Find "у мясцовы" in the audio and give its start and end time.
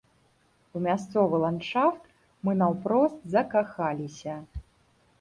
0.77-1.41